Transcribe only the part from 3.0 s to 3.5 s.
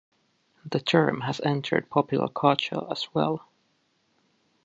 well.